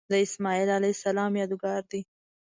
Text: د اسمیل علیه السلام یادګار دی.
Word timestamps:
د 0.11 0.13
اسمیل 0.25 0.69
علیه 0.77 0.95
السلام 0.97 1.31
یادګار 1.41 1.81
دی. 1.91 2.01